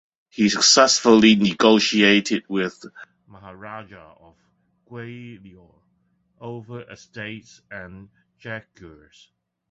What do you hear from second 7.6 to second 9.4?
and Jagirs.